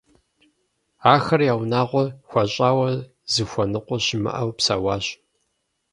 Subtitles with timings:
[1.13, 2.87] Ахэр я унагъуэр хуэщӀауэ,
[3.33, 5.05] зыхуэныкъуэ щымыӀэу псэуащ.